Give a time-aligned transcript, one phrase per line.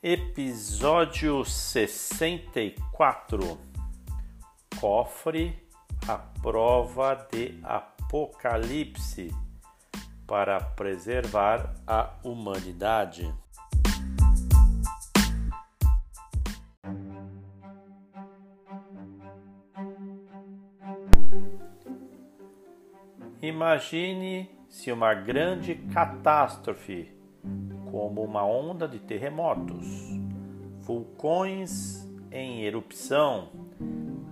[0.00, 3.58] Episódio 64
[4.80, 5.60] Cofre
[6.06, 9.34] a prova de Apocalipse
[10.24, 13.34] para preservar a humanidade.
[23.42, 27.17] Imagine se uma grande catástrofe
[27.90, 29.86] como uma onda de terremotos,
[30.80, 33.48] vulcões em erupção,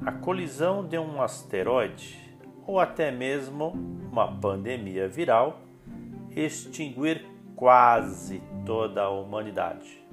[0.04, 2.18] a colisão de um asteroide
[2.66, 3.72] ou até mesmo
[4.10, 5.60] uma pandemia viral
[6.30, 7.24] extinguir
[7.54, 10.04] quase toda a humanidade.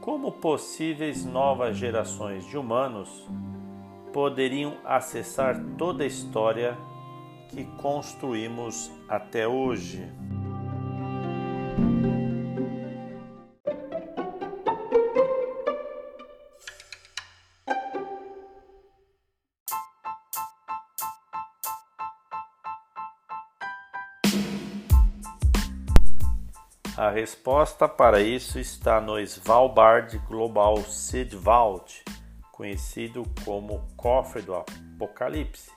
[0.00, 3.28] Como possíveis novas gerações de humanos
[4.12, 6.78] poderiam acessar toda a história
[7.48, 10.10] que construímos até hoje?
[26.98, 32.02] A resposta para isso está no Svalbard Global Seed Vault,
[32.50, 35.70] conhecido como Cofre do Apocalipse,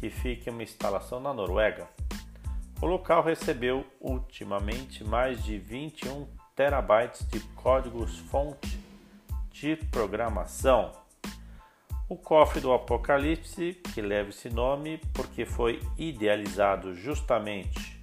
[0.00, 1.88] que fica em uma instalação na Noruega.
[2.82, 8.76] O local recebeu ultimamente mais de 21 terabytes de códigos-fonte
[9.52, 10.90] de programação.
[12.08, 17.99] O cofre do Apocalipse, que leva esse nome porque foi idealizado justamente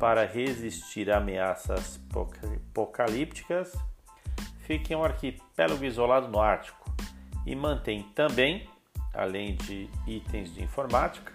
[0.00, 3.74] para resistir a ameaças apocalípticas,
[4.60, 6.90] fica em um arquipélago isolado no Ártico
[7.46, 8.66] e mantém também,
[9.12, 11.34] além de itens de informática,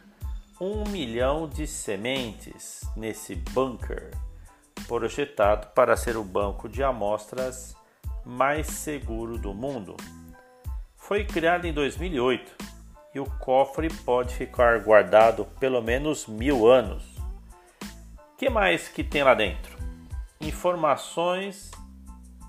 [0.60, 4.10] um milhão de sementes nesse bunker,
[4.88, 7.76] projetado para ser o banco de amostras
[8.26, 9.96] mais seguro do mundo.
[10.96, 12.52] Foi criado em 2008
[13.14, 17.15] e o cofre pode ficar guardado pelo menos mil anos
[18.38, 19.78] que mais que tem lá dentro?
[20.42, 21.72] Informações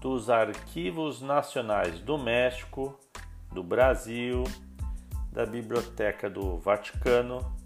[0.01, 2.99] dos arquivos nacionais do México,
[3.53, 4.45] do Brasil,
[5.33, 7.57] da Biblioteca do Vaticano,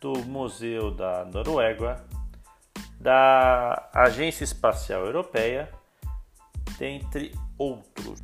[0.00, 2.04] do Museu da Noruega,
[3.00, 5.70] da Agência Espacial Europeia,
[6.78, 8.20] dentre outros.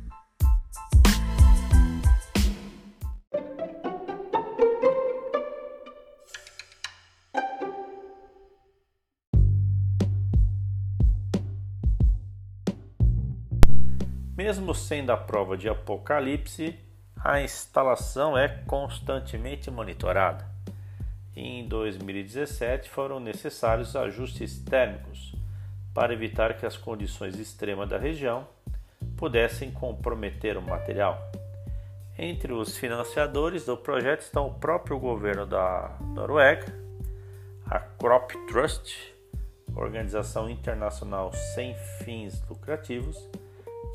[14.43, 16.75] Mesmo sendo a prova de Apocalipse,
[17.15, 20.43] a instalação é constantemente monitorada.
[21.35, 25.35] Em 2017 foram necessários ajustes térmicos
[25.93, 28.47] para evitar que as condições extremas da região
[29.15, 31.21] pudessem comprometer o material.
[32.17, 36.65] Entre os financiadores do projeto estão o próprio governo da Noruega,
[37.67, 39.13] a Crop Trust,
[39.75, 43.29] organização internacional sem fins lucrativos,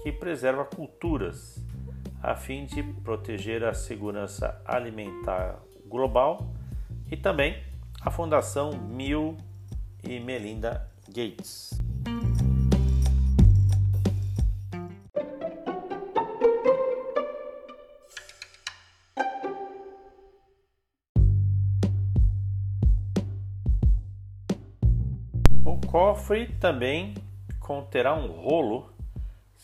[0.07, 1.61] que preserva culturas,
[2.23, 6.55] a fim de proteger a segurança alimentar global,
[7.11, 7.61] e também
[8.01, 9.37] a Fundação Bill
[10.05, 11.77] e Melinda Gates.
[25.65, 27.13] O cofre também
[27.59, 28.95] conterá um rolo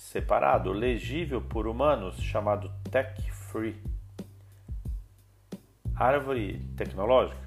[0.02, 3.80] separado, legível por humanos, chamado Tech Free.
[5.94, 7.40] Árvore tecnológica.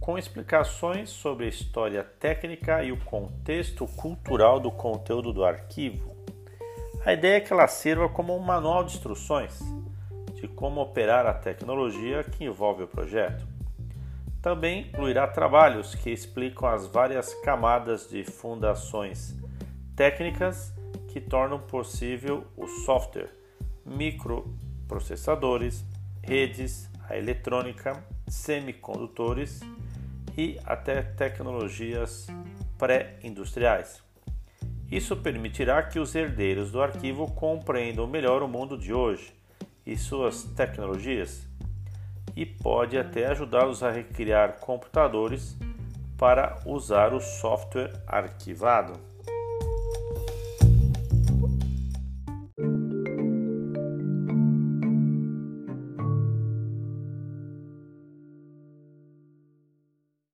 [0.00, 6.16] Com explicações sobre a história técnica e o contexto cultural do conteúdo do arquivo.
[7.04, 9.60] A ideia é que ela sirva como um manual de instruções
[10.34, 13.46] de como operar a tecnologia que envolve o projeto.
[14.42, 19.36] Também incluirá trabalhos que explicam as várias camadas de fundações
[19.94, 20.73] técnicas
[21.14, 23.30] que tornam possível o software,
[23.86, 25.84] microprocessadores,
[26.20, 29.60] redes, a eletrônica, semicondutores
[30.36, 32.26] e até tecnologias
[32.76, 34.02] pré-industriais.
[34.90, 39.32] Isso permitirá que os herdeiros do arquivo compreendam melhor o mundo de hoje
[39.86, 41.46] e suas tecnologias
[42.34, 45.56] e pode até ajudá-los a recriar computadores
[46.18, 49.13] para usar o software arquivado.